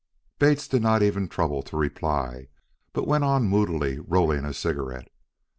[0.39, 2.47] Bates did not even trouble to reply,
[2.91, 5.11] but went on moodily rolling a cigarette.